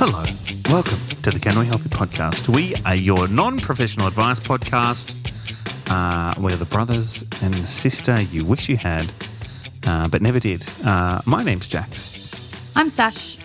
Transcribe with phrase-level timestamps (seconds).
[0.00, 0.24] Hello,
[0.70, 2.48] welcome to the Can We Help You podcast.
[2.48, 5.14] We are your non professional advice podcast.
[5.90, 9.10] Uh, we're the brothers and sister you wish you had,
[9.86, 10.64] uh, but never did.
[10.84, 12.30] Uh, my name's Jax.
[12.74, 13.38] I'm Sash.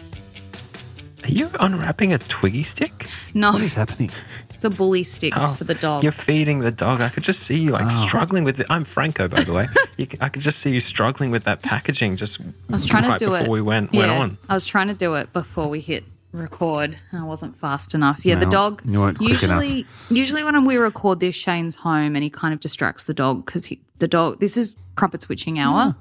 [1.26, 3.08] Are you unwrapping a Twiggy stick?
[3.34, 4.12] No, What is happening?
[4.54, 6.04] it's a bully stick Oh, for the dog.
[6.04, 7.02] You're feeding the dog.
[7.02, 8.06] I could just see you like Oh.
[8.08, 8.68] struggling with it.
[8.70, 9.68] I'm Franco, by the way.
[9.98, 13.04] you, c- I could just see you struggling with that packaging just I was trying
[13.10, 13.50] right to do before it.
[13.52, 14.38] we went, yeah, went on.
[14.48, 16.98] I was trying to do it before we hit record.
[17.14, 18.26] I wasn't fast enough.
[18.26, 18.82] Yeah, the dog.
[18.86, 22.60] you weren't quick usually, usually when we record this, Shane's home and he kind of
[22.60, 24.40] distracts the dog because the dog.
[24.40, 25.96] This is crumpet switching hour.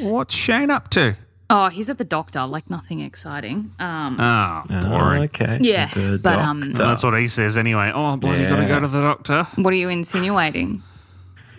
[0.00, 1.16] What's Shane up to?
[1.50, 2.44] Oh, he's at the doctor.
[2.46, 3.72] Like nothing exciting.
[3.78, 5.22] Um, Oh, Oh, boring.
[5.24, 5.58] okay.
[5.62, 6.76] Yeah, The but, um, doctor.
[6.76, 7.90] That's what he says anyway.
[7.94, 9.44] Oh, bloody got to go to the doctor.
[9.56, 10.82] what are you insinuating?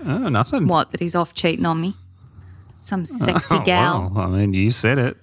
[0.05, 0.67] Oh, nothing.
[0.67, 1.95] What that he's off cheating on me?
[2.81, 4.11] Some sexy Oh, gal.
[4.13, 5.17] well, I mean, you said it.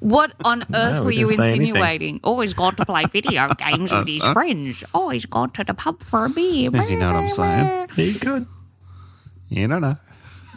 [0.00, 1.60] What on earth we were you didn't anything.
[1.62, 2.20] insinuating?
[2.24, 4.82] Oh, he's gone to play video games with his friends.
[4.94, 6.70] Oh, he's gone to the pub for a beer.
[6.72, 7.88] If you know what I'm saying.
[7.96, 8.46] You good?
[9.48, 9.96] You don't know.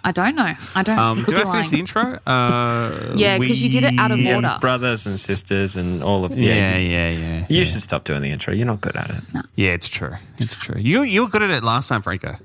[0.05, 0.53] I don't know.
[0.75, 0.99] I don't.
[0.99, 2.19] Um, could did be I finish the intro?
[2.27, 4.57] Uh, Yeah, 'cause you did it out of order.
[4.59, 6.77] Brothers and sisters and all of Yeah, yeah.
[6.77, 7.45] yeah, yeah.
[7.47, 7.63] You yeah.
[7.63, 8.53] should stop doing the intro.
[8.53, 9.23] You're not good at it.
[9.55, 10.15] Yeah, it's true.
[10.39, 10.79] It's true.
[10.79, 12.35] You you were good at it last time, Franco.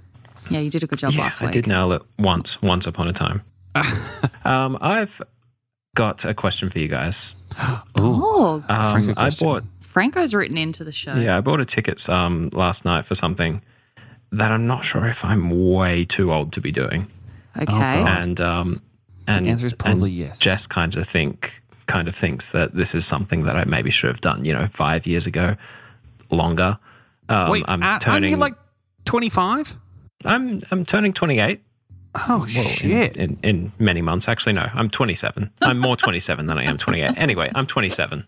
[0.50, 1.50] Yeah, you did a good job Yeah, last week.
[1.50, 3.42] I did nail it once, once upon a time.
[4.44, 5.20] um, I've
[5.98, 7.34] got a question for you guys.
[7.96, 11.14] Oh, Um, I bought Franco's written into the show.
[11.16, 13.62] Yeah, I bought a ticket um, last night for something
[14.30, 17.08] that I'm not sure if I'm way too old to be doing.
[17.56, 17.64] Okay.
[17.66, 18.24] God.
[18.24, 18.82] And um,
[19.26, 20.38] and answer is probably and yes.
[20.38, 24.08] Jess kind of think kind of thinks that this is something that I maybe should
[24.08, 24.44] have done.
[24.44, 25.56] You know, five years ago,
[26.30, 26.78] longer.
[27.28, 28.54] Um, Wait, I'm uh, aren't turning you like
[29.04, 29.76] 25?
[30.24, 31.60] I'm I'm turning 28.
[32.14, 33.16] Oh, in- shit.
[33.16, 35.50] In, in many months, actually, no, I'm 27.
[35.62, 37.12] I'm more 27 than I am 28.
[37.16, 38.24] Anyway, I'm 27.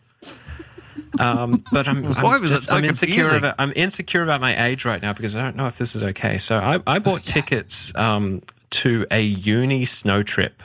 [1.19, 3.39] Um, but I'm, I'm, Why was just- it so I'm insecure confusing?
[3.39, 6.03] about I'm insecure about my age right now because I don't know if this is
[6.03, 6.39] okay.
[6.39, 10.63] So I, I bought tickets um, to a uni snow trip.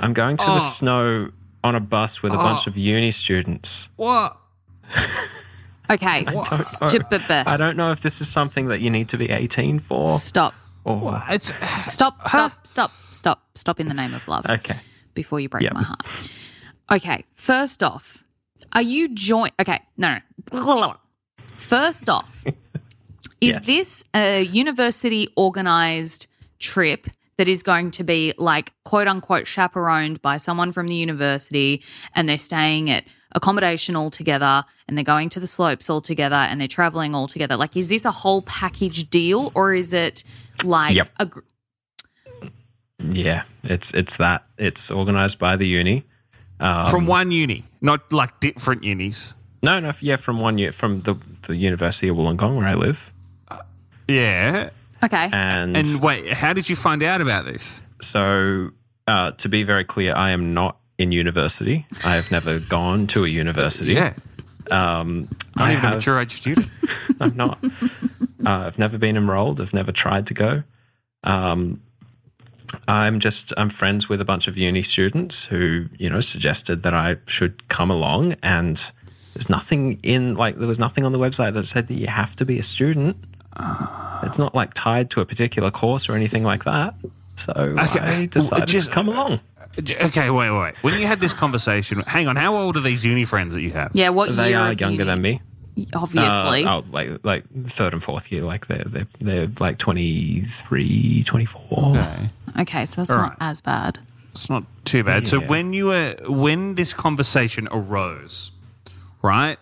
[0.00, 0.70] I'm going to the Oh.
[0.74, 1.30] snow
[1.62, 2.70] on a bus with a bunch Oh.
[2.70, 3.88] of uni students.
[3.96, 4.36] what?
[5.90, 6.24] Okay.
[6.26, 7.58] I Stop.
[7.58, 10.18] don't know if this is something that you need to be 18 for.
[10.18, 10.54] Stop.
[10.86, 11.08] Oh.
[11.08, 11.52] Or, It's
[11.92, 12.26] Stop.
[12.28, 12.66] Stop.
[12.66, 12.90] Stop.
[13.10, 13.42] Stop.
[13.54, 13.80] Stop.
[13.80, 14.46] In the name of love.
[14.48, 14.78] okay.
[15.14, 15.74] Before you break Yep.
[15.74, 16.30] my heart.
[16.92, 17.24] Okay.
[17.34, 18.24] First off,
[18.72, 19.50] are you join?
[19.60, 19.80] Okay.
[19.96, 20.18] No.
[20.52, 20.94] no.
[21.38, 22.44] First off,
[23.40, 23.66] is Yes.
[23.66, 26.26] this a university organized
[26.58, 27.06] trip
[27.36, 31.82] that is going to be like quote unquote chaperoned by someone from the university
[32.14, 36.36] and they're staying at accommodation all together and they're going to the slopes all together
[36.36, 37.56] and they're traveling all together?
[37.56, 40.24] Like, is this a whole package deal or is it
[40.62, 41.08] like Yep.
[41.18, 41.26] a.
[41.26, 41.40] gr-
[42.98, 44.44] Yeah, it's it's that.
[44.58, 46.04] It's organized by the uni.
[46.60, 49.34] Um, from one uni, not like different unis.
[49.62, 53.12] No, no, yeah, from one year from the the University of Wollongong where I live.
[54.08, 54.70] Yeah.
[55.02, 55.28] Okay.
[55.32, 57.82] And, And wait, how did you find out about this?
[58.00, 58.70] so
[59.06, 61.86] uh, to be very clear, I am not in university.
[62.04, 63.94] I have never gone to a university.
[63.94, 64.14] Yeah.
[64.70, 66.68] Um, Not I even a have- mature age student.
[67.20, 67.58] I'm not.
[67.64, 67.68] uh,
[68.46, 69.60] I've never been enrolled.
[69.60, 70.62] I've never tried to go.
[71.22, 71.80] Um,
[72.88, 76.94] I'm just I'm friends with a bunch of uni students who you know suggested that
[76.94, 78.84] I should come along, and
[79.34, 82.34] there's nothing in like there was nothing on the website that said that you have
[82.36, 83.16] to be a student.
[84.24, 86.94] It's not like tied to a particular course or anything like that.
[87.44, 88.00] So Okay.
[88.00, 89.40] I decided Just- to come along.
[89.78, 90.74] Okay, wait, wait.
[90.82, 92.36] When you had this conversation, hang on.
[92.36, 93.90] How old are these uni friends that you have?
[93.92, 95.04] Yeah, what They year are of younger uni?
[95.04, 95.40] than me.
[95.92, 96.64] Obviously.
[96.64, 98.42] Uh, oh, like like third and fourth year.
[98.42, 101.96] Like they're they're, they're like 23, 24.
[101.96, 102.30] Okay.
[102.60, 103.36] okay, so that's All not right.
[103.50, 103.98] as bad.
[104.30, 105.26] It's not too bad.
[105.26, 108.52] So when you were when this conversation arose,
[109.22, 109.58] right?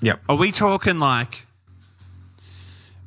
[0.00, 0.22] Yep.
[0.28, 1.46] Are we talking like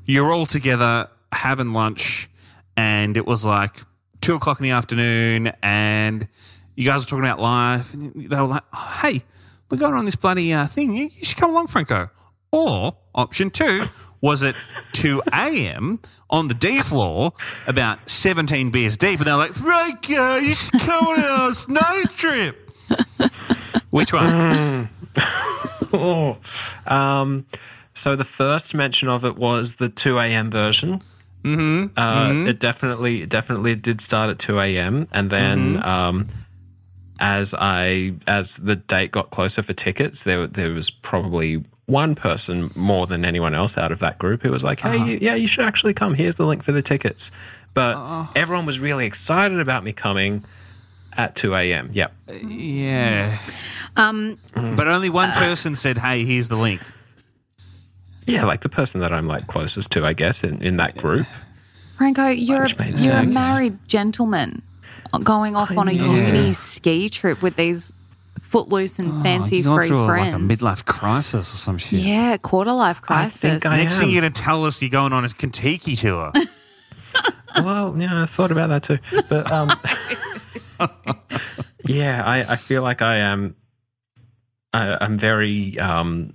[0.06, 2.30] you're all together having lunch
[2.78, 3.82] and it was like
[4.26, 6.28] two o'clock in the afternoon and
[6.76, 9.22] you guys were talking about life and they were like, oh, hey,
[9.70, 10.96] we're going on this bloody uh, thing.
[10.96, 12.10] You, you should come along, Franco.
[12.52, 13.86] Or option two,
[14.22, 14.56] was it
[14.94, 16.00] 2 a.m.
[16.32, 17.34] on the D floor,
[17.68, 22.72] about 17 beers deep, and they're like, Franco, you should come on our snow trip.
[23.92, 24.90] Which one?
[25.94, 26.40] Oh.
[26.88, 27.46] Um,
[27.94, 30.50] so the first mention of it was the 2 a.m.
[30.50, 31.02] version.
[31.46, 31.98] Mm-hmm.
[31.98, 35.08] Uh, It definitely, it definitely did start at 2 a.m.
[35.12, 36.28] And then, um,
[37.20, 42.72] as I, as the date got closer for tickets, there, there was probably one person
[42.76, 45.48] more than anyone else out of that group who was like, "Hey, you, yeah, you
[45.48, 46.16] should actually come.
[46.16, 47.30] Here's the link for the tickets."
[47.76, 47.96] But
[48.36, 50.44] everyone was really excited about me coming
[51.14, 51.90] at 2 a.m.
[51.94, 52.14] Yep.
[52.48, 53.38] Yeah.
[53.98, 56.82] Um, But only one person said, hey, here's the link.
[58.26, 61.28] Yeah, like the person that I'm like closest to, I guess, in, in that group.
[61.98, 64.62] Franco, you're Which made you're a married gentleman
[65.24, 67.94] going off on a uni ski trip with these
[68.42, 70.34] footloose and fancy you're free through friends.
[70.34, 72.00] like a midlife crisis or some shit.
[72.00, 73.42] yeah, quarter life crisis.
[73.42, 76.32] think I Next thing you're going to tell us you're going on a Contiki tour.
[77.64, 79.00] Well, yeah, I thought about that too.
[79.30, 79.72] But um,
[81.86, 83.56] yeah, I, I feel like I am.
[84.76, 86.34] I, I'm very um,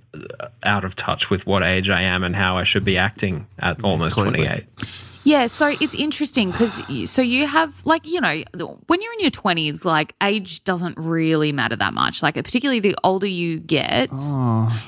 [0.62, 3.82] out of touch with what age I am and how I should be acting at
[3.84, 4.44] almost Clearly.
[4.44, 4.66] 28.
[5.22, 8.42] Yeah, so it's interesting because so you have like you know
[8.86, 12.22] when you're in your twenties, like age doesn't really matter that much.
[12.22, 14.10] Like particularly the older you get,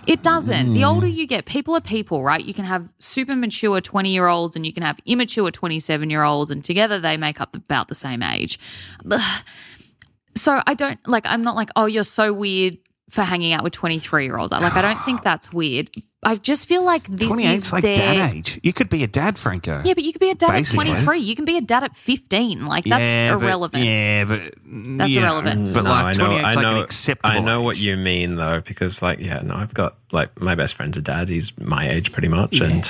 [0.06, 0.72] it doesn't.
[0.72, 2.42] The older you get, people are people, right?
[2.42, 6.08] You can have super mature twenty year olds and you can have immature twenty seven
[6.08, 8.58] year olds, and together they make up about the same age.
[10.34, 11.26] So I don't like.
[11.26, 12.78] I'm not like, oh, you're so weird
[13.12, 14.52] for hanging out with twenty three year olds.
[14.52, 15.90] Like I don't think that's weird.
[16.24, 18.60] I just feel like this 28's is like their, dad age.
[18.62, 19.82] You could be a dad, Franco.
[19.84, 20.88] yeah, but you could be a dad Basically.
[20.88, 21.18] at 23.
[21.18, 22.64] You can be a dad at 15.
[22.64, 23.84] Like, that's Yeah, but- irrelevant.
[23.84, 25.74] yeah, but That's yeah, irrelevant.
[25.74, 27.30] But No, like I know, 28's I like know, an acceptable.
[27.36, 30.74] I know what you mean though, because like, yeah, no, I've got like my best
[30.74, 31.28] friend's a dad.
[31.28, 32.88] He's my age pretty much, and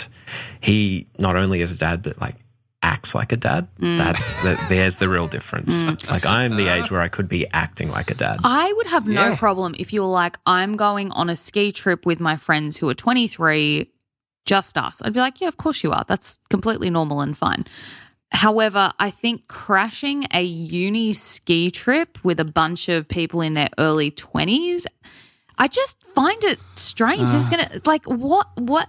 [0.61, 2.35] he not only is a dad, but like
[2.82, 3.69] acts like a dad.
[3.81, 3.96] Mm.
[3.99, 4.69] That's that.
[4.69, 5.73] There's the real difference.
[6.11, 8.40] Like I'm the age where I could be acting like a dad.
[8.44, 9.37] I would have no Yeah.
[9.37, 12.88] problem if you were like, I'm going on a ski trip with my friends who
[12.88, 13.88] are 23,
[14.46, 15.00] just us.
[15.05, 16.05] I'd be like, yeah, of course you are.
[16.08, 17.64] That's completely normal and fine.
[18.32, 23.69] However, I think crashing a uni ski trip with a bunch of people in their
[23.78, 24.87] early 20s,
[25.58, 27.28] I just find it strange.
[27.35, 28.88] it's going to, like, what, what,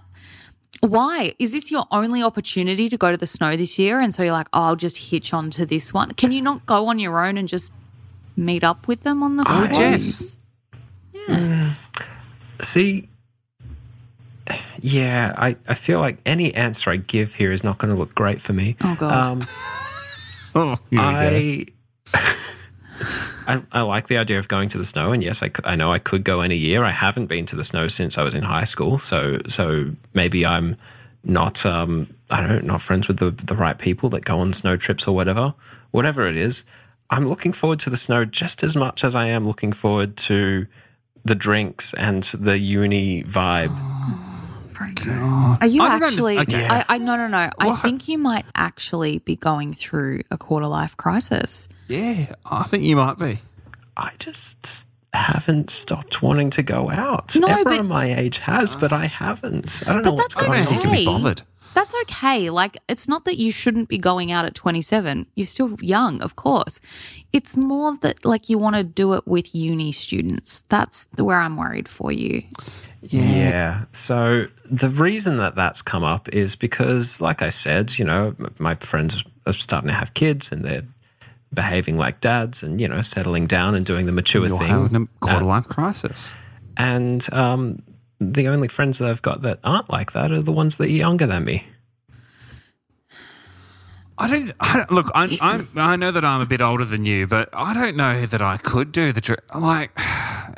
[0.86, 1.34] why?
[1.38, 4.00] Is this your only opportunity to go to the snow this year?
[4.00, 6.12] And so you're like, oh, I'll just hitch on to this one.
[6.12, 7.72] Can you not go on your own and just
[8.36, 9.78] meet up with them on the Oh, slopes?
[9.78, 10.38] Jess.
[12.62, 13.08] See,
[14.80, 18.14] yeah, I, I feel like any answer I give here is not going to look
[18.14, 18.76] great for me.
[18.82, 19.12] Oh, God.
[19.12, 19.46] Um,
[20.56, 21.64] Oh, here we go.
[22.14, 22.36] I,
[23.46, 25.92] I I like the idea of going to the snow, and yes, I, I know
[25.92, 26.84] I could go in a year.
[26.84, 30.44] I haven't been to the snow since I was in high school, so so maybe
[30.46, 30.76] I'm
[31.22, 34.52] not um I don't know not friends with the the right people that go on
[34.52, 35.54] snow trips or whatever.
[35.90, 36.64] Whatever it is,
[37.10, 40.66] I'm looking forward to the snow just as much as I am looking forward to
[41.24, 43.93] the drinks and the uni vibe.
[45.60, 46.38] Are you I actually?
[46.38, 46.66] understand- okay.
[46.68, 47.50] I, I no no no.
[47.58, 51.68] I think you might actually be going through a quarter life crisis.
[51.88, 53.38] Yeah, I think you might be.
[53.96, 57.34] I just haven't stopped wanting to go out.
[57.36, 59.82] No, Everyone but- my age has, but I haven't.
[59.86, 61.42] I don't know But what's that's I don't know going if you can be bothered.
[61.74, 62.50] That's okay.
[62.50, 65.26] Like it's not that you shouldn't be going out at 27.
[65.34, 66.80] You're still young, of course.
[67.32, 70.62] It's more that like you want to do it with uni students.
[70.68, 72.42] That's where I'm worried for you.
[73.02, 73.84] Yeah.
[73.92, 78.76] So the reason that that's come up is because, like I said, you know, my
[78.76, 80.84] friends are starting to have kids and they're
[81.52, 84.68] behaving like dads and you know settling down and doing the mature You're thing.
[84.68, 86.32] having a quarter life crisis.
[86.76, 87.80] and um,
[88.20, 90.90] the only friends that I've got that aren't like that are the ones that are
[90.90, 91.66] younger than me.
[94.16, 95.10] I don't, I don't look.
[95.14, 95.68] I'm, I'm.
[95.76, 98.56] I know that I'm a bit older than you, but I don't know that I
[98.58, 99.44] could do the trip.
[99.54, 99.90] Like,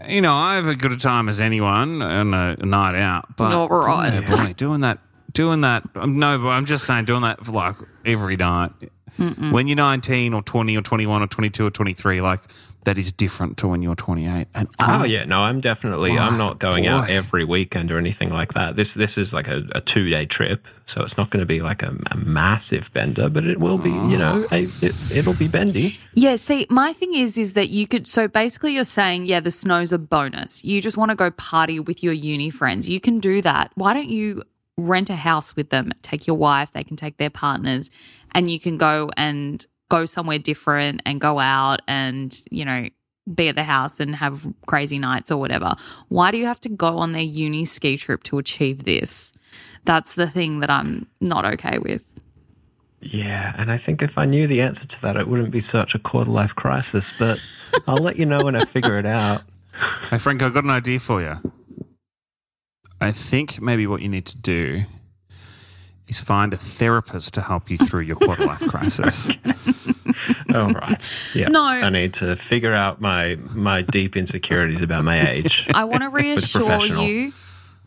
[0.07, 3.35] you know, I have as good a time as anyone on a night out.
[3.37, 4.21] But All right.
[4.27, 4.99] boy, boy, doing that,
[5.33, 5.85] doing that.
[5.95, 8.73] um, No, but I'm just saying, doing that for like every night.
[9.53, 12.41] When you're 19 or 20 or 21 or 22 or 23, like
[12.87, 14.47] that is different to when you're 28.
[14.55, 16.17] And Oh I, yeah, no, I'm definitely.
[16.17, 18.77] I'm not going out every weekend or anything like that.
[18.77, 21.61] This this is like a, a two day trip, so it's not going to be
[21.61, 23.91] like a, a massive bender, but it will be.
[23.91, 24.55] You know, oh.
[24.55, 25.99] a, it, it'll be bendy.
[26.15, 29.51] Yeah, see, my thing is is that you could so basically you're saying, yeah, the
[29.51, 30.65] snow's a bonus.
[30.65, 32.89] You just want to go party with your uni friends.
[32.89, 33.73] You can do that.
[33.75, 34.45] Why don't you
[34.79, 35.91] rent a house with them?
[36.03, 37.91] Take your wife, they can take their partners,
[38.37, 42.87] and you can go and go somewhere different and go out and, you know,
[43.35, 45.75] be at the house and have crazy nights or whatever.
[46.09, 49.33] Why do you have to go on their uni ski trip to achieve this?
[49.85, 52.05] That's the thing that I'm not okay with.
[53.01, 55.95] Yeah, and I think if I knew the answer to that, it wouldn't be such
[55.95, 57.13] a quarter life crisis.
[57.19, 57.43] But
[57.87, 59.43] I'll let you know when I figure it out.
[60.11, 61.37] Hey, Frank, I've got an idea for you.
[63.01, 64.85] I think maybe what you need to do
[66.09, 69.29] is find a therapist to help you through your quarter life crisis.
[70.55, 71.35] All right.
[71.35, 71.49] Yeah.
[71.49, 71.63] No.
[71.65, 75.67] I need to figure out my my deep insecurities about my age.
[75.75, 77.33] I want to reassure you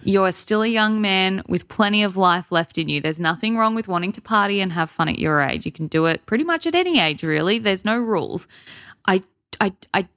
[0.04, 3.02] you're still a young man with plenty of life left in you.
[3.02, 5.66] There's nothing wrong with wanting to party and have fun at your age.
[5.66, 7.60] You can do it pretty much at any age, really.
[7.60, 8.48] There's no rules.
[9.06, 9.22] I
[9.60, 10.08] I I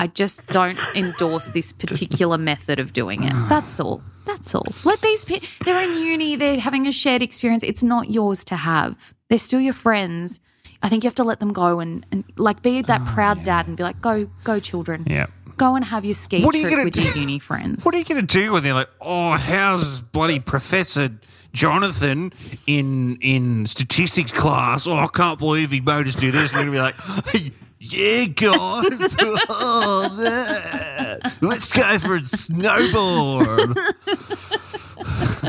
[0.00, 3.32] I just don't endorse this particular method of doing it.
[3.34, 3.46] Ah.
[3.50, 4.00] That's all.
[4.24, 4.66] That's all.
[4.84, 7.62] Let these pe- they're in uni, they're having a shared experience.
[7.62, 9.12] It's not yours to have.
[9.28, 10.40] They're still your friends.
[10.82, 13.44] I think you have to let them go and, and like be that ah, proud
[13.44, 15.04] dad and be like, go, go, children.
[15.06, 15.26] Yeah.
[15.58, 17.02] Go and have your ski What are you trip gonna with do?
[17.02, 17.84] your uni friends.
[17.84, 21.10] What are you going to do when they're like, "Oh, how's bloody Professor
[21.52, 22.32] Jonathan
[22.66, 24.86] in in statistics class?
[24.86, 27.02] Oh, I can't believe he made us do this." And you're going to
[27.32, 29.16] be like, "Yeah, guys,
[29.48, 31.20] oh, man.
[31.42, 33.76] let's go for a snowboard."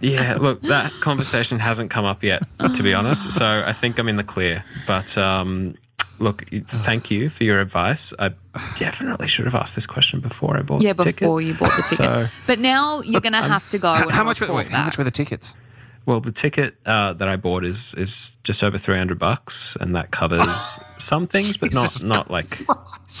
[0.00, 2.42] Yeah, look, that conversation hasn't come up yet,
[2.74, 3.30] to be honest.
[3.32, 4.62] So I think I'm in the clear.
[4.86, 5.74] But um,
[6.18, 8.12] look, thank you for your advice.
[8.18, 8.32] I
[8.76, 11.20] definitely should have asked this question before I bought Yeah, the ticket.
[11.20, 12.04] before you bought the ticket.
[12.04, 13.94] So- but now you're going to have to go.
[13.94, 14.40] how, how much?
[14.40, 15.56] Were, report wait, how much were the tickets?
[16.06, 19.96] Well, the ticket uh, that I bought is is just over three hundred bucks, and
[19.96, 20.46] that covers
[20.98, 22.60] some things, but not not like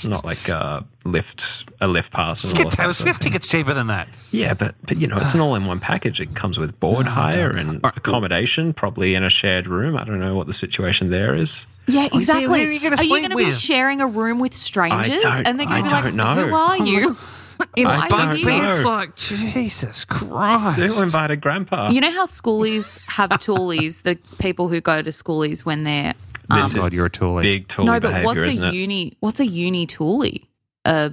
[0.04, 2.44] not like uh, lift a lift pass.
[2.44, 4.08] And You all get Taylor Swift tickets cheaper than that.
[4.30, 6.20] Yeah, but but you know, it's an all-in-one package.
[6.20, 9.96] It comes with board hire and accommodation, probably in a shared room.
[9.96, 11.66] I don't know what the situation there is.
[11.88, 12.44] Yeah, exactly.
[12.46, 13.58] who are you gonna are you sleep going to be with?
[13.58, 15.22] sharing a room with strangers?
[15.22, 16.46] don't- and they're going I to be like, don't know.
[16.46, 17.16] "Who are you?"
[17.76, 18.88] In I bunk don't beds, know.
[18.90, 20.78] like Jesus Christ.
[20.94, 21.90] Who invited Grandpa?
[21.90, 26.14] You know how schoolies have toolies, the people who go to schoolies when they're
[26.50, 27.42] um, This is God, you're a toolie.
[27.42, 28.74] big toolie no, but behavior, what's isn't a it?
[28.74, 29.16] uni?
[29.20, 30.46] What's a uni toolie?
[30.84, 31.12] A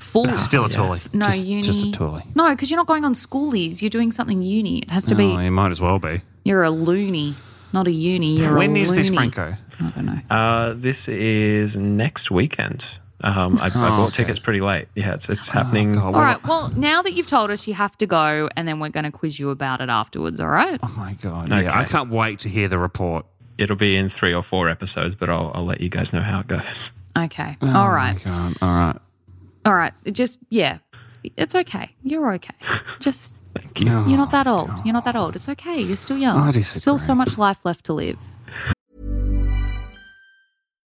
[0.00, 1.14] full Still a toolie.
[1.14, 1.62] no just, uni.
[1.62, 2.24] Just a toolie.
[2.36, 3.80] No, because you're not going on schoolies.
[3.82, 4.78] You're doing something uni.
[4.80, 5.44] It has to Oh, be.
[5.44, 6.22] you might as well be.
[6.44, 7.34] You're a loony,
[7.72, 8.38] not a uni.
[8.38, 9.30] You're When a is this, loony.
[9.30, 9.56] Franco?
[9.80, 10.20] I don't know.
[10.30, 12.86] Uh, this is next weekend.
[13.22, 14.88] Um, I, I bought tickets pretty late.
[14.94, 15.94] Yeah, it's it's happening.
[15.94, 16.42] God, All right.
[16.44, 19.12] Well, now that you've told us, you have to go, and then we're going to
[19.12, 20.40] quiz you about it afterwards.
[20.40, 20.78] All right.
[20.82, 21.52] Oh my god!
[21.52, 21.62] Okay.
[21.64, 23.26] Yeah, I can't wait to hear the report.
[23.58, 26.40] It'll be in three or four episodes, but I'll, I'll let you guys know how
[26.40, 26.90] it goes.
[27.16, 27.56] Okay.
[27.62, 28.18] All right.
[28.24, 28.96] God, all right.
[29.64, 29.92] All right.
[30.04, 30.78] It Just yeah,
[31.36, 31.90] it's okay.
[32.02, 32.54] You're okay.
[32.98, 33.86] Just Thank you.
[33.86, 34.70] you're not that old.
[34.84, 35.36] You're not that old.
[35.36, 35.78] It's okay.
[35.80, 36.38] You're still young.
[36.38, 36.80] I disagree.
[36.80, 38.18] Still so much life left to live.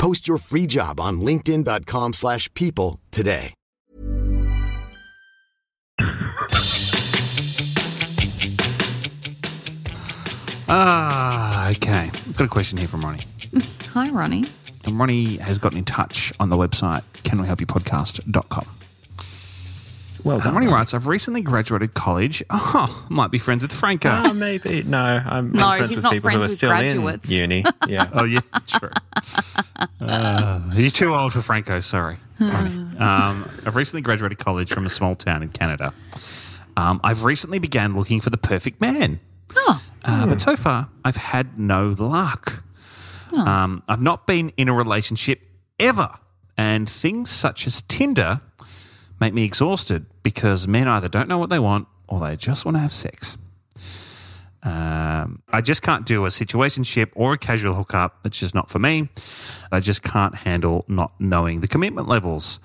[0.00, 3.54] Post your free job on linkedin.com/people slash people today.
[10.72, 12.10] Ah, okay.
[12.12, 13.26] I've got a question here from Ronnie.
[13.94, 14.44] Hi, Ronnie.
[14.84, 18.79] And Ronnie has gotten in touch on the website canwehelpyoupodcast.com.
[20.24, 20.54] Well And done.
[20.54, 22.42] Ronnie writes, I've recently graduated college.
[22.52, 24.08] Oh, might be friends with Franco.
[24.10, 24.82] Ah, maybe.
[24.84, 27.30] No, I'm, No, I'm friends he's with not people who friends are with still graduates.
[27.30, 27.64] in uni.
[27.88, 28.08] Yeah.
[28.12, 28.90] Oh, yeah, true.
[30.00, 32.16] Uh, he's too old for Franco, sorry.
[32.40, 35.94] Um, I've recently graduated college from a small town in Canada.
[36.76, 39.20] Um, I've recently began looking for the perfect man.
[39.56, 42.62] Oh, Uh, but so far, I've had no luck.
[43.32, 45.40] Um, I've not been in a relationship
[45.78, 46.10] ever.
[46.58, 48.42] And things such as Tinder
[49.20, 52.76] make me exhausted because men either don't know what they want or they just want
[52.76, 53.38] to have sex.
[54.62, 58.18] Um, I just can't do a situationship or a casual hookup.
[58.24, 59.08] It's just not for me.
[59.72, 62.60] I just can't handle not knowing the commitment levels.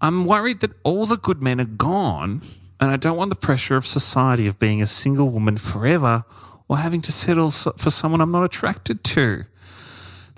[0.00, 2.42] I'm worried that all the good men are gone,
[2.80, 6.24] and I don't want the pressure of society of being a single woman forever
[6.68, 9.44] or having to settle for someone I'm not attracted to.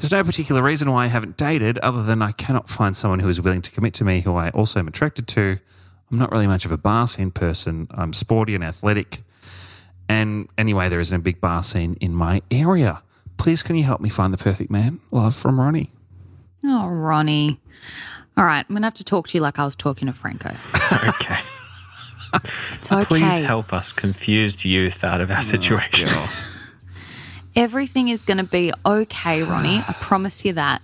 [0.00, 3.28] There's no particular reason why I haven't dated other than I cannot find someone who
[3.28, 5.58] is willing to commit to me who I also am attracted to.
[6.10, 7.86] I'm not really much of a bar scene person.
[7.90, 9.22] I'm sporty and athletic.
[10.08, 13.02] And anyway, there isn't a big bar scene in my area.
[13.36, 15.00] Please, can you help me find the perfect man?
[15.10, 15.92] Love from Ronnie.
[16.64, 17.60] oh, Ronnie.
[18.38, 20.48] All right, I'm gonna have to talk to you like I was talking to Franco.
[21.08, 21.40] okay.
[22.74, 23.04] It's okay.
[23.04, 26.42] Please help us confused youth out of our oh, situations.
[27.56, 29.78] Everything is going to be okay, Ronnie.
[29.78, 30.82] I promise you that.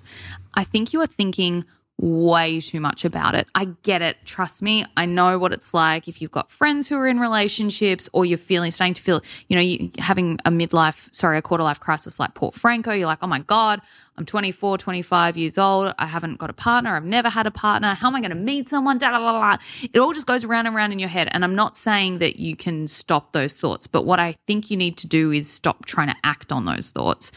[0.54, 1.64] I think you are thinking
[1.98, 3.46] way too much about it.
[3.54, 4.18] I get it.
[4.26, 4.84] Trust me.
[4.96, 8.36] I know what it's like if you've got friends who are in relationships or you're
[8.36, 12.20] feeling, starting to feel, you know, you having a midlife, sorry, a quarter life crisis
[12.20, 12.92] like Port Franco.
[12.92, 13.80] You're like, oh my God,
[14.18, 15.94] I'm 24, 25 years old.
[15.98, 16.94] I haven't got a partner.
[16.94, 17.94] I've never had a partner.
[17.94, 18.98] How am I going to meet someone?
[18.98, 19.62] Da, da, da, da.
[19.82, 21.28] It all just goes around and around in your head.
[21.32, 24.76] And I'm not saying that you can stop those thoughts, but what I think you
[24.76, 27.32] need to do is stop trying to act on those thoughts.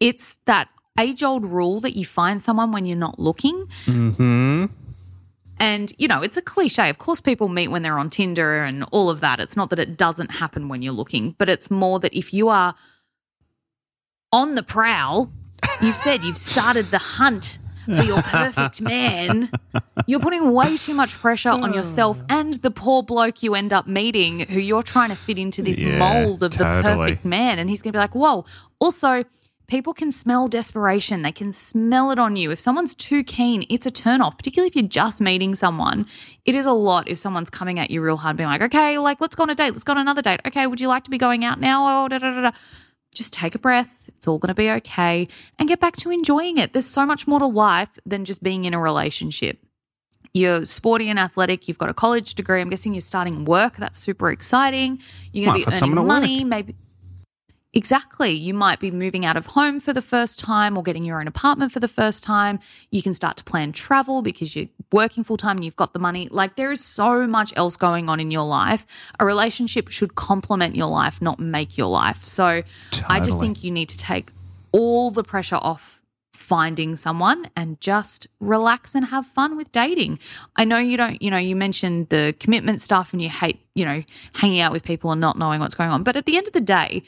[0.00, 0.68] It's that
[1.00, 3.64] age old rule that you find someone when you're not looking.
[3.86, 4.66] Mm-hmm.
[5.58, 6.88] And, you know, it's a cliche.
[6.88, 9.40] Of course, people meet when they're on Tinder and all of that.
[9.40, 12.48] It's not that it doesn't happen when you're looking, but it's more that if you
[12.48, 12.74] are
[14.32, 15.30] on the prowl,
[15.82, 19.50] you've said you've started the hunt for your perfect man,
[20.06, 23.86] you're putting way too much pressure on yourself and the poor bloke you end up
[23.86, 27.58] meeting who you're trying to fit into this Yeah, mold of the perfect man.
[27.58, 28.44] And he's going to be like, whoa.
[28.78, 29.24] Also,
[29.70, 31.22] people can smell desperation.
[31.22, 32.50] They can smell it on you.
[32.50, 36.06] If someone's too keen, it's a turn off, particularly if you're just meeting someone.
[36.44, 39.20] It is a lot if someone's coming at you real hard, being like, okay, like,
[39.20, 39.70] let's go on a date.
[39.70, 40.40] Let's go on another date.
[40.46, 42.04] Okay, would you like to be going out now?
[42.04, 42.50] Oh, da, da, da.
[43.14, 44.08] Just take a breath.
[44.16, 45.26] It's all going to be okay
[45.58, 46.72] and get back to enjoying it.
[46.72, 49.58] There's so much more to life than just being in a relationship.
[50.32, 51.66] You're sporty and athletic.
[51.66, 52.60] You've got a college degree.
[52.60, 53.76] I'm guessing you're starting work.
[53.76, 55.00] That's super exciting.
[55.32, 56.44] You're going to be earning money.
[56.44, 56.76] Maybe
[57.72, 58.30] Exactly.
[58.30, 61.28] You might be moving out of home for the first time or getting your own
[61.28, 62.58] apartment for the first time.
[62.90, 66.00] You can start to plan travel because you're working full time and you've got the
[66.00, 66.28] money.
[66.32, 68.86] Like there is so much else going on in your life.
[69.20, 72.24] A relationship should complement your life, not make your life.
[72.24, 72.62] So
[73.08, 74.32] I just think you need to take
[74.72, 76.02] all the pressure off
[76.32, 80.18] finding someone and just relax and have fun with dating.
[80.56, 83.84] I know you don't, you know, you mentioned the commitment stuff and you hate, you
[83.84, 84.02] know,
[84.34, 86.02] hanging out with people and not knowing what's going on.
[86.02, 87.02] But at the end of the day,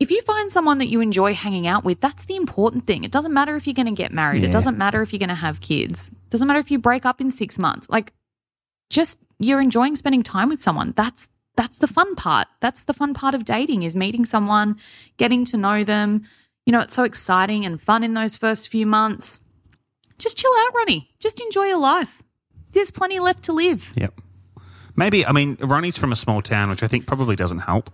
[0.00, 3.04] if you find someone that you enjoy hanging out with, that's the important thing.
[3.04, 4.42] It doesn't matter if you're going to get married.
[4.42, 6.08] It doesn't matter if you're going to have kids.
[6.08, 7.88] It doesn't matter if you break up in 6 months.
[7.90, 8.14] Like
[8.88, 10.94] just you're enjoying spending time with someone.
[10.96, 12.48] That's that's the fun part.
[12.60, 14.78] That's the fun part of dating is meeting someone,
[15.18, 16.22] getting to know them.
[16.64, 19.42] You know, it's so exciting and fun in those first few months.
[20.18, 21.10] Just chill out, Ronnie.
[21.18, 22.22] Just enjoy your life.
[22.72, 23.92] There's plenty left to live.
[23.96, 24.14] Yep.
[24.96, 27.90] Maybe, I mean, Ronnie's from a small town, which I think probably doesn't help.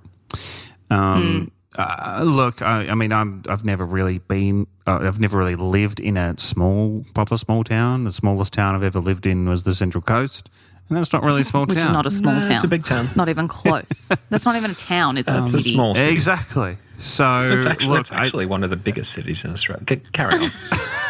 [0.91, 5.57] Um, uh, look, I, I mean, I'm, I've never really been, uh, I've never really
[5.57, 8.05] lived in a small, proper small town.
[8.05, 10.49] The smallest town I've ever lived in was the Central Coast.
[10.89, 11.87] And that's not really a small Which town.
[11.87, 12.53] is not a small No, town.
[12.53, 13.09] it's a big town.
[13.17, 14.09] Not even close.
[14.31, 15.19] That's not even a town.
[15.19, 15.75] It's a It's a city.
[15.75, 16.13] small city.
[16.13, 16.77] Exactly.
[16.97, 17.25] So,
[17.59, 19.85] It's actually, look, it's actually one of the biggest cities in Australia.
[19.89, 20.51] C- carry on.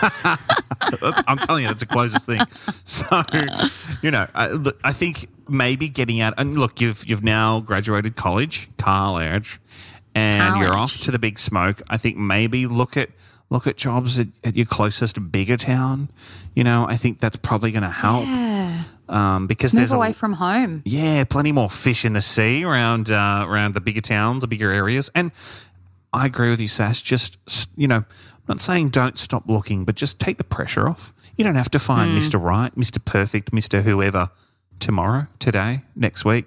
[0.03, 2.41] I, I'm telling you, it's the closest thing.
[2.85, 3.07] So,
[4.03, 8.17] you know, I, look, I think maybe getting out and look, you've you've now graduated
[8.17, 9.61] college, college,
[10.17, 11.83] and you're off to the big smoke.
[11.89, 13.11] I think maybe look at
[13.51, 16.09] look at jobs at, at your closest bigger town.
[16.55, 18.83] You know, I think that's probably going to help Yeah.
[19.09, 20.83] um, because Move there's away a, from home.
[20.85, 24.71] yeah, plenty more fish in the sea around uh, around the bigger towns, the bigger
[24.73, 25.31] areas, and
[26.13, 27.03] I agree with you, Sash.
[27.03, 27.37] Just,
[27.77, 28.05] you know, I'm
[28.49, 31.13] not saying don't stop looking, but just take the pressure off.
[31.37, 32.43] You don't have to find Mr.
[32.43, 33.05] Right, Mr.
[33.05, 33.83] Perfect, Mr.
[33.83, 34.31] Whoever
[34.81, 36.47] tomorrow, today, next week.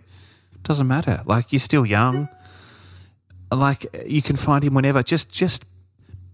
[0.64, 1.22] Doesn't matter.
[1.26, 2.30] Like, you're still young.
[3.52, 5.02] Like, you can find him whenever.
[5.04, 5.66] Just, just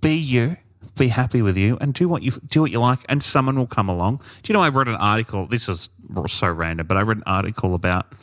[0.02, 0.58] be you.
[0.98, 3.68] Be happy with you and do what you do what you like, and someone will
[3.68, 4.22] come along.
[4.44, 4.62] Do you know?
[4.62, 5.46] I read an article.
[5.46, 5.90] This was
[6.28, 8.14] so random, but I read an article about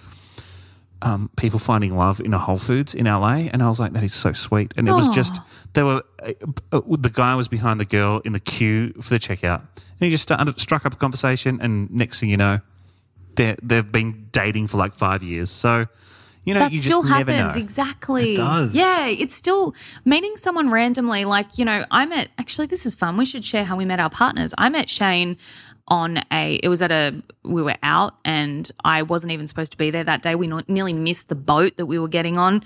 [1.03, 4.03] um, people finding love in a Whole Foods in LA, and I was like, that
[4.03, 4.73] is so sweet.
[4.77, 5.41] And it was just
[5.75, 6.33] they were uh,
[6.71, 10.11] uh, the guy was behind the girl in the queue for the checkout, and he
[10.11, 12.61] just started, struck up a conversation, and next thing you know,
[13.37, 15.51] they they've been dating for like five years.
[15.51, 15.87] So
[16.45, 18.75] you know, that you still happens exactly It does.
[18.75, 19.75] yeah it's still
[20.05, 23.65] meeting someone randomly like you know i met actually this is fun we should share
[23.65, 25.37] how we met our partners i met shane
[25.89, 29.79] on a it was at a we were out and i wasn't even supposed to
[29.79, 32.63] be there that day we nearly missed the boat that we were getting on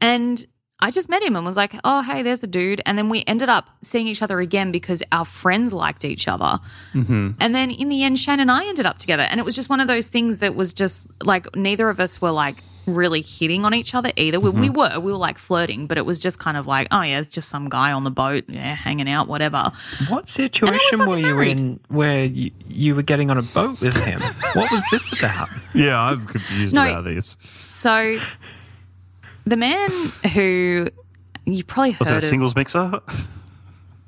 [0.00, 0.46] and
[0.80, 2.80] I just met him and was like, oh, hey, there's a dude.
[2.86, 6.60] And then we ended up seeing each other again because our friends liked each other.
[6.94, 7.30] Mm-hmm.
[7.40, 9.24] And then in the end, Shane and I ended up together.
[9.24, 12.20] And it was just one of those things that was just like neither of us
[12.22, 14.40] were like really hitting on each other either.
[14.40, 14.60] We, Mm-hmm.
[14.60, 17.20] we were, we were like flirting, but it was just kind of like, oh, yeah,
[17.20, 19.70] it's just some guy on the boat, yeah, hanging out, whatever.
[20.08, 21.58] What situation were you married.
[21.60, 24.20] in where you, you were getting on a boat with him?
[24.54, 25.48] what was this about?
[25.74, 26.82] Yeah, I'm confused No.
[26.84, 27.36] about this.
[27.68, 28.18] So
[29.46, 29.90] the man
[30.34, 30.88] who
[31.44, 33.00] you probably heard Was it a of, singles mixer?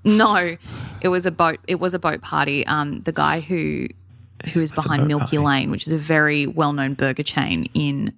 [0.04, 0.56] No,
[1.02, 1.58] it was a boat.
[1.68, 2.66] It was a boat party.
[2.66, 3.86] Um, the guy who
[4.54, 5.38] who is behind Milky party?
[5.38, 8.14] Lane, which is a very well known burger chain in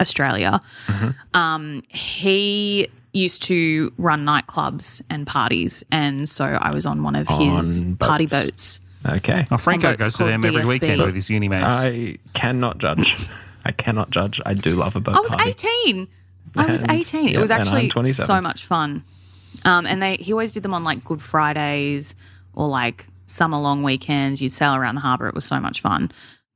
[0.00, 1.36] Australia, Mm-hmm.
[1.36, 7.28] um, he used to run nightclubs and parties, and so I was on one of
[7.28, 8.78] his On party boats.
[8.78, 9.16] boats.
[9.16, 9.44] Okay.
[9.50, 10.66] Oh, Franco Although goes to them every DFB.
[10.68, 11.64] weekend with his uni mates.
[11.68, 13.28] I cannot judge.
[13.64, 14.40] I cannot judge.
[14.46, 15.50] I do love a boat I was party.
[15.50, 16.08] eighteen.
[16.56, 17.28] I was And- eighteen.
[17.30, 19.02] It was actually so much fun.
[19.64, 22.14] Um, and they he always did them on like Good Fridays
[22.54, 24.40] or like summer long weekends.
[24.40, 25.28] You'd sail around the harbour.
[25.28, 26.10] It was so much fun.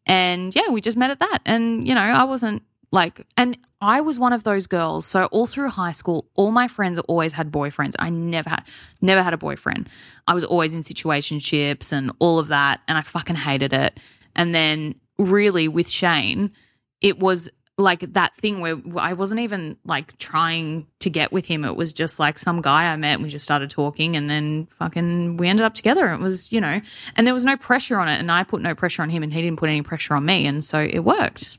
[0.06, 1.40] And yeah, we just met at that.
[1.46, 2.62] And you know, I wasn't
[2.96, 5.06] like, and I was one of those girls.
[5.06, 7.94] So all through high school, all my friends always had boyfriends.
[7.98, 8.62] I never had,
[9.00, 9.88] never had a boyfriend.
[10.26, 14.00] I was always in situationships and all of that, and I fucking hated it.
[14.34, 16.52] And then really with Shane,
[17.00, 21.62] it was like that thing where I wasn't even like trying to get with him.
[21.62, 25.36] It was just like some guy I met we just started talking and then fucking
[25.36, 26.10] we ended up together.
[26.10, 26.80] It was, you know,
[27.16, 28.18] and there was no pressure on it.
[28.18, 30.46] And I put no pressure on him and he didn't put any pressure on me.
[30.46, 31.58] And so it worked.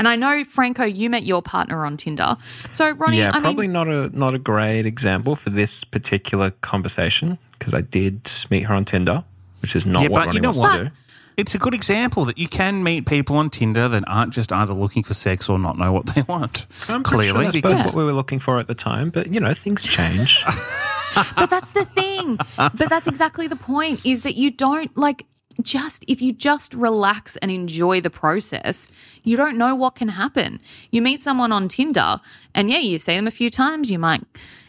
[0.00, 2.38] And I know, Franco, you met your partner on Tinder.
[2.72, 6.52] So, Ronnie, yeah, I probably mean, not a not a great example for this particular
[6.62, 9.24] conversation because I did meet her on Tinder,
[9.60, 10.78] which is not yeah, what but Ronnie you know wants what?
[10.78, 10.90] to do.
[11.36, 14.72] It's a good example that you can meet people on Tinder that aren't just either
[14.72, 16.66] looking for sex or not know what they want.
[16.88, 19.10] I'm pretty sure Clearly, that's because both what we were looking for at the time,
[19.10, 20.42] but you know things change.
[21.36, 22.38] but that's the thing.
[22.56, 25.26] but that's exactly the point is that you don't like
[25.62, 28.88] just if you just relax and enjoy the process,
[29.22, 30.60] you don't know what can happen.
[30.90, 32.16] You meet someone on Tinder
[32.54, 34.22] and yeah, you see them a few times, you might,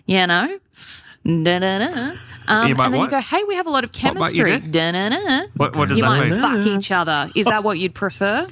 [0.06, 0.60] you know.
[2.48, 3.06] Um, You might and then what?
[3.06, 4.72] you go, hey, we have a lot of What might you chemistry.
[4.72, 4.92] do?
[4.92, 5.48] Da-da-da.
[5.56, 6.42] What- what does you that might mean?
[6.42, 7.30] fuck each other.
[7.36, 8.48] Is that what you'd prefer?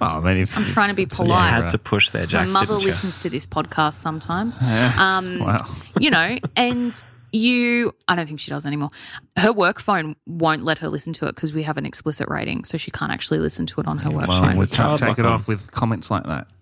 [0.00, 1.18] oh, I mean, if, I'm trying to be polite.
[1.18, 1.64] you polite.
[1.64, 2.86] had to push their My Jax, mother didn't you?
[2.88, 4.58] listens to this podcast sometimes.
[4.98, 5.56] Um, Wow.
[5.98, 7.02] you know, and
[7.34, 8.90] you, I don't think she does anymore.
[9.36, 12.64] Her work phone won't let her listen to it because we have an explicit rating,
[12.64, 14.56] so she can't actually listen to it on her work Well, phone.
[14.56, 16.46] we'll child ta- take it off with comments like that.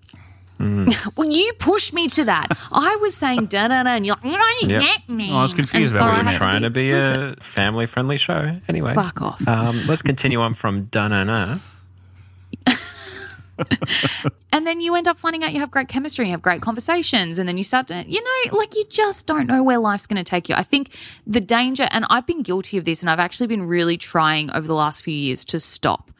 [1.16, 2.46] Well, you pushed me to that.
[2.70, 4.80] I was saying da da da, and you're like, "No, Yep.
[4.82, 5.32] get me.
[5.32, 6.32] I was confused And about what so you I meant.
[6.34, 8.60] had Trying to be a family friendly show.
[8.68, 9.48] Anyway, Fuck off.
[9.48, 11.58] Um, let's continue on from Dunana.
[14.54, 17.38] And then you end up finding out you have great chemistry, you have great conversations,
[17.38, 20.22] and then you start to, you know, like you just don't know where life's going
[20.22, 20.54] to take you.
[20.54, 20.94] I think
[21.26, 24.66] the danger, and I've been guilty of this, and I've actually been really trying over
[24.66, 26.10] the last few years to stop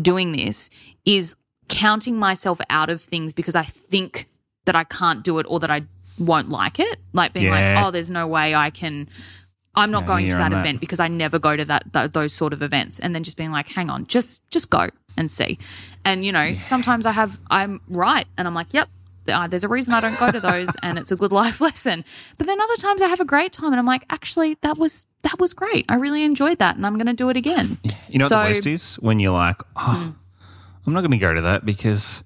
[0.00, 0.70] doing this,
[1.04, 1.36] is
[1.68, 4.26] counting myself out of things because I think
[4.64, 5.82] that I can't do it or that I
[6.18, 6.98] won't like it.
[7.12, 7.74] Like being Yeah.
[7.76, 9.08] like, oh, there's no way I can.
[9.76, 12.32] I'm not Yeah, going to that event because I never go to that, th- those
[12.32, 15.58] sort of events, and then just being like, hang on, just just go and see.
[16.06, 18.88] And you know, sometimes I have I'm right, and I'm like, yep.
[19.30, 22.02] Uh, there's a reason I don't go to those, and it's a good life lesson.
[22.38, 25.04] But then other times I have a great time, and I'm like, actually, that was
[25.22, 25.84] that was great.
[25.90, 27.76] I really enjoyed that, and I'm going to do it again.
[28.08, 28.94] You know So- what the worst is?
[28.96, 30.14] When you're like, oh,
[30.86, 32.24] I'm not going to go to that because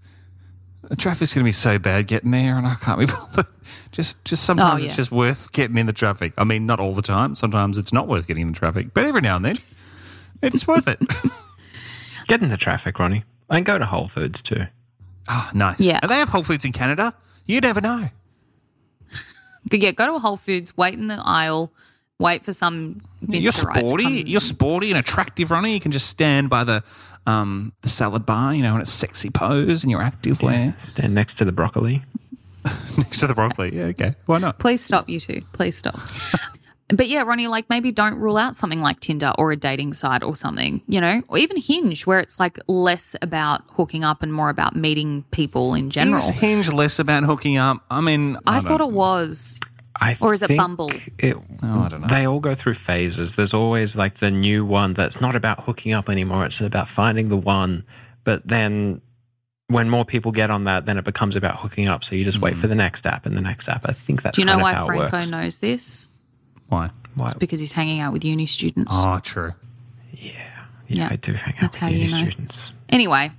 [0.89, 3.47] the traffic's going to be so bad getting there and I can't be bothered.
[3.91, 6.35] Just, just sometimes Oh, it's just worth getting in the traffic.
[6.39, 7.35] I mean, not all the time.
[7.35, 9.57] Sometimes it's not worth getting in the traffic, but every now and then
[10.43, 11.01] it's worth it.
[12.33, 14.65] Get in the traffic, Ronnie, and go to Whole Foods too.
[15.29, 15.79] oh, nice.
[15.79, 15.99] Yeah.
[16.01, 17.13] And they have Whole Foods in Canada.
[17.45, 18.09] You never know.
[19.71, 21.71] Yeah, go to a Whole Foods, wait in the aisle,
[22.19, 23.43] wait for some Mr.
[23.43, 24.03] You're sporty.
[24.05, 25.75] come- You're sporty and attractive, Ronnie.
[25.75, 26.83] You can just stand by the
[27.27, 31.15] um, the salad bar, you know, in a sexy pose, and you're active wear Stand
[31.15, 32.03] next to the broccoli.
[32.65, 33.77] next to the broccoli.
[33.77, 34.15] Yeah, okay.
[34.25, 34.59] Why not?
[34.59, 35.41] Please stop, you two.
[35.53, 36.01] Please stop.
[36.93, 40.23] but yeah, Ronnie, like maybe don't rule out something like Tinder or a dating site
[40.23, 44.33] or something, you know, or even Hinge, where it's like less about hooking up and
[44.33, 46.19] more about meeting people in general.
[46.19, 47.85] Is Hinge less about hooking up?
[47.91, 49.59] I mean, I, I, thought it was.
[50.01, 50.91] I Or is it Bumble?
[51.19, 52.07] It, Oh, I don't know.
[52.09, 53.37] They all go through phases.
[53.37, 56.47] There's always like the new one that's not about hooking up anymore.
[56.47, 57.85] It's about finding the one.
[58.25, 59.01] But then
[59.69, 62.05] when more people get on that, then it becomes about hooking up.
[62.05, 62.43] So you just Mm.
[62.43, 63.89] wait for the next app and the next app.
[63.89, 65.27] I think that's Do you know of why Franco works.
[65.29, 66.09] knows this?
[66.73, 66.91] Why?
[67.15, 67.27] Why?
[67.27, 68.91] It's because he's hanging out with uni students.
[68.95, 69.53] Oh, true.
[70.13, 70.33] Yeah,
[70.89, 72.31] Yeah, I do hang out that's with how uni you know.
[72.31, 72.73] students.
[72.89, 73.31] Anyway,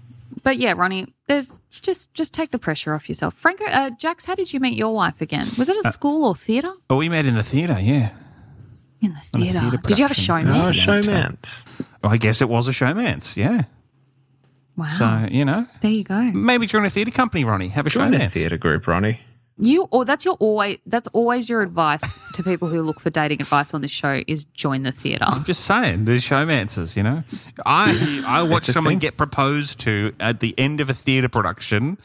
[0.44, 3.34] but yeah, Ronnie, there's just just take the pressure off yourself.
[3.34, 5.48] Franco, uh, Jax, how did you meet your wife again?
[5.58, 6.74] Was it at school or theatre?
[6.90, 7.78] Oh, we met in the theatre.
[7.80, 8.12] Yeah.
[9.02, 9.60] In the On a theatre.
[9.60, 10.24] theatre Did you have a production.
[10.46, 10.56] showman?
[10.56, 10.86] Oh, Yeah.
[10.86, 11.86] showmance.
[12.04, 13.36] Oh, I guess it was a showmance.
[13.36, 13.64] Yeah.
[14.76, 14.88] Wow.
[14.88, 16.22] So you know, there you go.
[16.34, 17.70] maybe join a theatre company, Ronnie.
[17.70, 18.32] Have a Join a showmance.
[18.32, 19.20] theatre group, Ronnie.
[19.58, 23.42] You or that's your always that's always your advice to people who look for dating
[23.42, 25.26] advice on this show is join the theatre.
[25.28, 27.24] I'm just saying, there's showmances, you know.
[27.66, 29.00] I I watched someone thing.
[29.00, 32.00] get proposed to at the end of a theatre production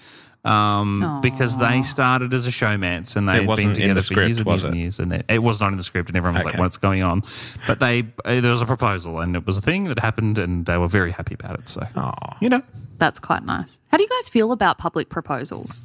[0.44, 4.06] um, because they started as a showmance and they'd been wasn't in together the for
[4.06, 4.78] script, years and years and it?
[4.78, 4.98] years.
[5.00, 7.22] And they, it was not in the script, and everyone was like, "What's going on?"
[7.66, 10.64] But they uh, there was a proposal, and it was a thing that happened, and
[10.66, 11.68] they were very happy about it.
[11.68, 12.62] So Oh, you know,
[12.98, 13.80] That's quite nice.
[13.88, 15.82] How do you guys feel about public proposals?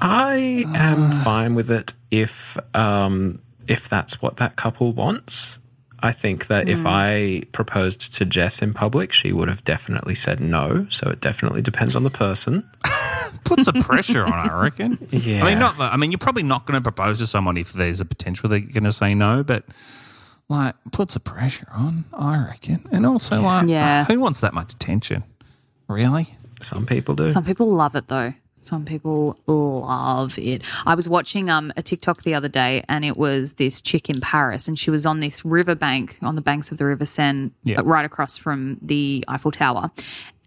[0.00, 5.58] I am fine with it if um, if that's what that couple wants.
[6.02, 10.40] I think that if I proposed to Jess in public, she would have definitely said
[10.40, 10.86] no.
[10.88, 12.64] So it definitely depends on the person.
[13.44, 14.96] puts a pressure on, I reckon.
[15.10, 15.44] Yeah.
[15.44, 15.76] I mean, not.
[15.76, 18.48] that- I mean, you're probably not going to propose to someone if there's a potential
[18.48, 19.64] they're going to say no, but
[20.48, 22.88] like puts a pressure on, I reckon.
[22.90, 24.06] And also, like, Yeah.
[24.06, 25.22] who wants that much attention?
[25.86, 26.34] Really?
[26.62, 27.28] Some people do.
[27.30, 28.32] Some people love it though.
[28.62, 30.62] Some people love it.
[30.86, 34.20] I was watching um, a TikTok the other day, and it was this chick in
[34.20, 37.80] Paris, and she was on this riverbank on the banks of the River Seine, Yeah.
[37.80, 39.90] uh, right across from the Eiffel Tower,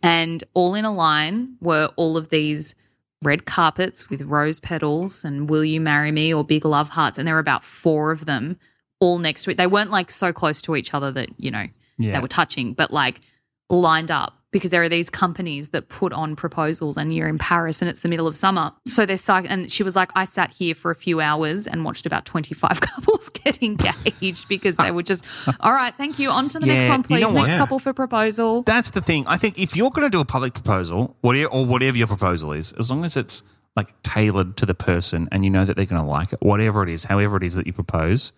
[0.03, 2.75] and all in a line were all of these
[3.23, 7.27] red carpets with rose petals and "Will you marry me?" or big love hearts, and
[7.27, 8.57] there were about four of them
[8.99, 9.57] all next to it.
[9.57, 11.65] They weren't like so close to each other that you know
[11.97, 12.11] Yeah.
[12.13, 13.21] they were touching, but like
[13.69, 17.81] lined up because there are these companies that put on proposals and you're in Paris
[17.81, 18.71] and it's the middle of summer.
[18.87, 21.83] So they're psych- and she was like, I sat here for a few hours and
[21.83, 25.25] watched about 25 couples get engaged because they were just,
[25.59, 26.29] all right, thank you.
[26.29, 27.21] On to the next Yeah, one, you please.
[27.21, 27.57] know next Yeah.
[27.57, 28.61] couple for proposal.
[28.63, 29.25] That's the thing.
[29.27, 32.53] I think if you're going to do a public proposal, whatever, or whatever your proposal
[32.53, 33.43] is, as long as it's
[33.75, 36.83] like tailored to the person and you know that they're going to like it, whatever
[36.83, 38.31] it is, however it is that you propose,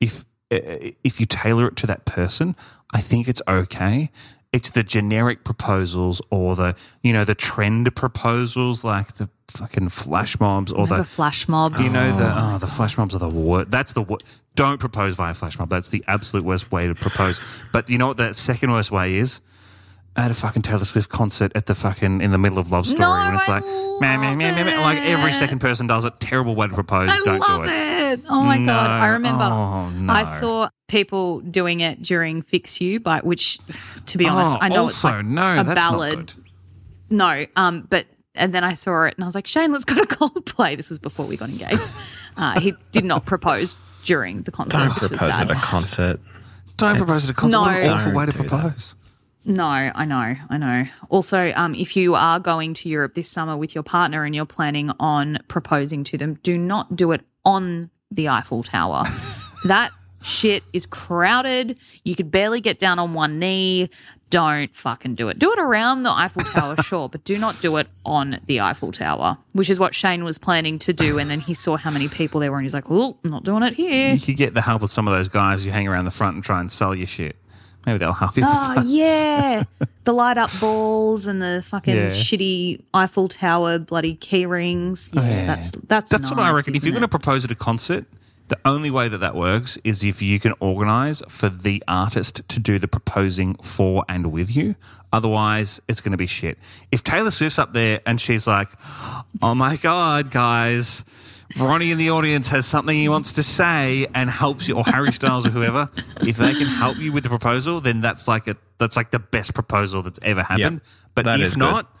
[0.00, 0.58] if uh,
[1.02, 2.54] if you tailor it to that person,
[2.92, 4.10] I think it's okay.
[4.52, 10.38] It's the generic proposals or the you know the trend proposals like the fucking flash
[10.40, 11.84] mobs or the the flash mobs.
[11.84, 13.70] you know the oh, oh the flash mobs are the worst.
[13.70, 14.18] That's the wor-
[14.54, 15.68] don't propose via flash mob.
[15.68, 17.40] That's the absolute worst way to propose.
[17.72, 19.40] But you know what the second worst way is?
[20.18, 23.00] At a fucking Taylor Swift concert at the fucking in the middle of Love Story
[23.06, 23.64] No, when it's I like
[24.00, 26.18] man, man, man, man, man, like every second person does it.
[26.20, 27.10] Terrible way to propose.
[27.10, 28.18] I don't love do it.
[28.18, 28.20] it.
[28.28, 28.72] Oh my No.
[28.72, 28.90] god!
[28.90, 29.44] I remember.
[29.44, 30.10] Oh, no.
[30.12, 33.58] I saw people doing it during "Fix You," by which,
[34.06, 36.18] to be honest, Oh, I know also, it's like no, a that's ballad.
[36.18, 36.44] not good.
[37.10, 39.96] No, um, but and then I saw it and I was like, Shane, let's go
[39.96, 40.76] to Coldplay.
[40.78, 41.92] This was before we got engaged.
[42.38, 43.76] Uh, he did not propose
[44.06, 45.50] during the concert, Don't which was propose sad.
[45.50, 46.20] at a concert.
[46.78, 47.58] Don't propose at a concert.
[47.58, 47.92] what an No.
[47.94, 48.94] awful way to Don't that.
[49.46, 50.84] No, I know, I know.
[51.08, 54.44] Also, um, if you are going to Europe this summer with your partner and you're
[54.44, 59.04] planning on proposing to them, do not do it on the Eiffel Tower.
[59.64, 61.78] that shit is crowded.
[62.02, 63.88] You could barely get down on one knee.
[64.30, 65.38] Don't fucking do it.
[65.38, 68.90] Do it around the Eiffel Tower, sure, but do not do it on the Eiffel
[68.90, 71.20] Tower, which is what Shane was planning to do.
[71.20, 73.44] And then he saw how many people there were and he's like, well, I'm not
[73.44, 74.12] doing it here.
[74.12, 76.34] You could get the help of some of those guys who hang around the front
[76.34, 77.36] and try and sell you shit.
[77.86, 78.42] Maybe they'll help you.
[78.44, 79.62] Oh yeah,
[80.04, 82.10] the light up balls and the fucking Yeah.
[82.10, 85.10] shitty Eiffel Tower bloody key rings.
[85.16, 86.74] Oh, yeah, that's that's That's what I reckon.
[86.74, 88.04] If you're going to propose at a concert,
[88.48, 92.60] the only way that that works is if you can organise for the artist to
[92.60, 94.76] do the proposing for and with you.
[95.12, 96.58] Otherwise, it's going to be shit.
[96.92, 98.68] If Taylor Swift's up there and she's like,
[99.42, 101.04] "Oh my god, guys."
[101.58, 105.12] Ronnie in the audience has something he wants to say and helps you, or Harry
[105.12, 105.88] Styles or whoever.
[106.20, 109.18] If they can help you with the proposal, then that's like a that's like the
[109.18, 110.80] best proposal that's ever happened.
[111.14, 111.60] but that if is good.
[111.60, 111.96] not,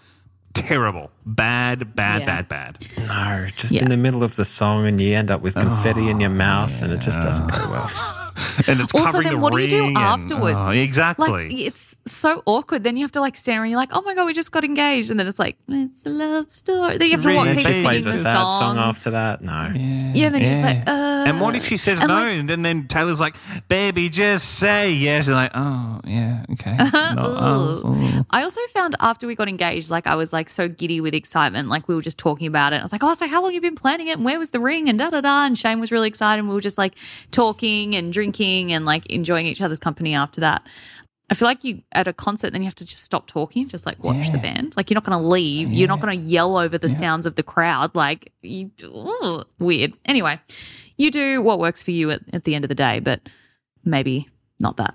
[0.52, 1.10] terrible.
[1.28, 2.26] Bad, bad, Yeah.
[2.26, 2.86] bad, bad.
[2.98, 3.82] No, just Yeah.
[3.82, 6.80] in the middle of the song, and you end up with confetti in your mouth,
[6.80, 7.90] and it just doesn't go well.
[8.68, 10.56] And it's Also, covering then the what do you do ring and- afterwards?
[10.58, 11.28] oh, exactly.
[11.30, 12.84] Like it's so awkward.
[12.84, 13.68] Then you have to like stand around.
[13.70, 16.10] You're like, oh my god, we just got engaged, and then it's like it's a
[16.10, 16.96] love story.
[16.98, 17.38] Then you have to Really?
[17.38, 18.22] walk, And keep then She she singing plays the a song.
[18.24, 19.42] sad song after that.
[19.42, 19.72] No.
[20.14, 22.14] Yeah, then you're just like, uh, and what if she says and no?
[22.14, 23.36] like- and then, then Taylor's like,
[23.68, 25.28] baby, just say yes.
[25.28, 26.76] And like, oh, yeah, okay.
[26.76, 28.24] No, oh, oh.
[28.30, 31.68] I also found after we got engaged, like I was like so giddy with excitement.
[31.68, 32.76] Like we were just talking about it.
[32.76, 34.16] I was like, oh, so how long have you been planning it?
[34.16, 34.88] And where was the ring?
[34.88, 35.46] And da da da.
[35.46, 36.40] And Shane was really excited.
[36.40, 36.94] And we were just like
[37.30, 40.66] talking and drinking and like enjoying each other's company after that.
[41.28, 43.84] I feel like you at a concert, then you have to just stop talking, just
[43.84, 44.76] like watch the band.
[44.76, 45.72] Like you're not going to leave.
[45.72, 47.96] You're not going to yell over the sounds of the crowd.
[47.96, 49.92] Like you, ugh, weird.
[50.04, 50.38] Anyway,
[50.96, 53.28] you do what works for you at, at the end of the day, but
[53.84, 54.28] maybe
[54.60, 54.94] not that.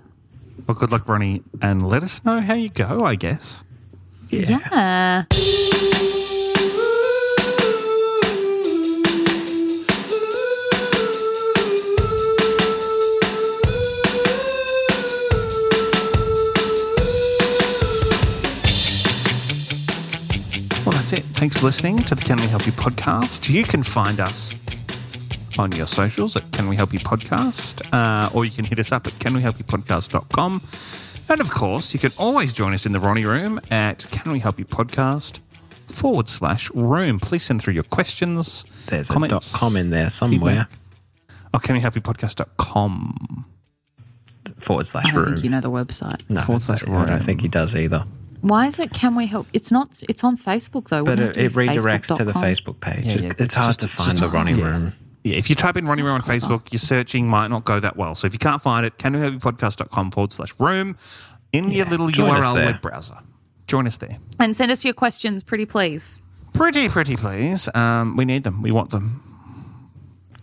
[0.66, 3.64] Well, good luck, Ronnie, and let us know how you go, I guess.
[4.32, 5.24] Yeah.
[20.84, 21.22] Well, that's it.
[21.22, 23.48] Thanks for listening to the Can We Help You podcast.
[23.48, 24.52] You can find us
[25.58, 28.90] on your socials at Can We Help You Podcast, uh, or you can hit us
[28.90, 30.62] up at canwehelpyoupodcast.com.
[31.28, 34.40] And of course, you can always join us in the Ronnie Room at Can We
[34.40, 35.38] Help You Podcast
[35.88, 37.18] forward slash room.
[37.20, 38.64] Please send through your questions.
[38.86, 40.68] There's comments, a dot com in there somewhere.
[40.68, 40.78] feedback.
[41.54, 43.46] Oh, Can We Help You Podcast.com.
[44.56, 45.34] Forward I slash don't room.
[45.34, 46.28] think you know the website.
[46.28, 48.04] No, Forward slash I don't think he does either.
[48.42, 48.92] Why is it?
[48.92, 49.46] Can we help?
[49.52, 49.88] It's not.
[50.08, 51.04] It's on Facebook though.
[51.04, 52.42] But it, it have to redirects to the facebook.com?
[52.42, 53.06] Facebook page.
[53.06, 54.64] Yeah, yeah, it's it's hard just- to find the Ronnie yeah.
[54.64, 54.92] Room.
[55.24, 56.46] Yeah, if you type in Ronnie Room on clever.
[56.46, 58.14] Facebook, your searching might not go that well.
[58.14, 60.96] So if you can't find it, can we have podcast.com forward slash room
[61.52, 63.18] in your little join URL web browser.
[63.66, 64.18] Join us there.
[64.40, 66.20] And send us your questions, pretty please.
[66.52, 67.68] Pretty, pretty please.
[67.74, 68.62] Um, we need them.
[68.62, 69.22] We want them.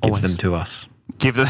[0.02, 0.22] Give Always.
[0.22, 0.86] them to us.
[1.18, 1.48] Give them.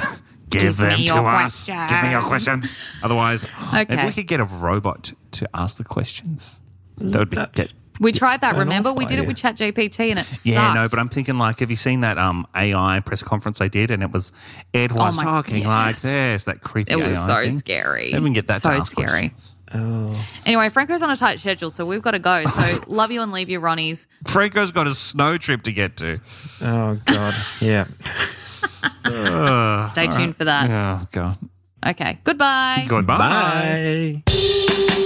[0.49, 1.65] Give, Give them to your us.
[1.67, 2.75] Give me your questions.
[3.03, 6.59] Otherwise, if we could get a robot to ask the questions,
[6.97, 7.35] that would be.
[7.35, 8.55] That's- Get, We tried that.
[8.57, 10.45] Remember, we did it with ChatGPT, and it sucked.
[10.45, 13.69] yeah, no, but I'm thinking like, have you seen that um AI press conference they
[13.69, 14.31] did, and it was
[14.73, 16.01] Ed was Oh my- talking like yes.
[16.03, 16.93] this, that creepy.
[16.93, 17.57] it was AI so thing.
[17.59, 18.05] scary.
[18.11, 19.29] Maybe we can get that so to ask scary.
[19.29, 19.55] questions.
[20.47, 22.43] Anyway, Franco's on a tight schedule, so we've got to go.
[22.47, 24.07] So love you and leave you, Ronnies.
[24.27, 26.19] Franco's got a snow trip to get to.
[26.61, 27.33] Oh, God.
[27.61, 27.85] yeah.
[29.89, 30.69] Stay tuned for that.
[30.69, 31.37] Oh god.
[31.85, 32.19] Okay.
[32.23, 32.85] Goodbye.
[32.87, 34.23] Goodbye.
[34.25, 35.05] Bye.